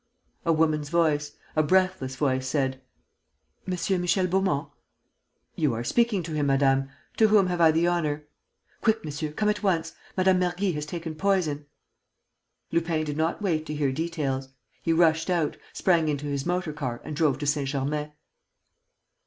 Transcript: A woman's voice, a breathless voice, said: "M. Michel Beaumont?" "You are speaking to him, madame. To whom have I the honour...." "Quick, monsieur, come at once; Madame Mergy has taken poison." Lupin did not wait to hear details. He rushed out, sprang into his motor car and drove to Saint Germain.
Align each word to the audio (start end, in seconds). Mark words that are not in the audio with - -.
A 0.47 0.51
woman's 0.51 0.89
voice, 0.89 1.33
a 1.55 1.61
breathless 1.61 2.15
voice, 2.15 2.47
said: 2.47 2.81
"M. 3.67 3.77
Michel 4.01 4.25
Beaumont?" 4.25 4.71
"You 5.55 5.75
are 5.75 5.83
speaking 5.83 6.23
to 6.23 6.33
him, 6.33 6.47
madame. 6.47 6.89
To 7.17 7.27
whom 7.27 7.45
have 7.45 7.61
I 7.61 7.69
the 7.69 7.87
honour...." 7.87 8.25
"Quick, 8.81 9.05
monsieur, 9.05 9.31
come 9.31 9.47
at 9.47 9.61
once; 9.61 9.93
Madame 10.17 10.39
Mergy 10.39 10.71
has 10.73 10.87
taken 10.87 11.13
poison." 11.13 11.67
Lupin 12.71 13.03
did 13.03 13.15
not 13.15 13.43
wait 13.43 13.63
to 13.67 13.75
hear 13.75 13.91
details. 13.91 14.49
He 14.81 14.91
rushed 14.91 15.29
out, 15.29 15.57
sprang 15.71 16.09
into 16.09 16.25
his 16.25 16.47
motor 16.47 16.73
car 16.73 16.99
and 17.03 17.15
drove 17.15 17.37
to 17.37 17.45
Saint 17.45 17.69
Germain. 17.69 18.11